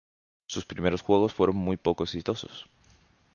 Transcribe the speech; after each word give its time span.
Sus 0.47 0.65
primeros 0.65 1.03
juegos 1.03 1.31
fueron 1.35 1.57
muy 1.57 1.77
poco 1.77 2.05
exitosos. 2.05 2.65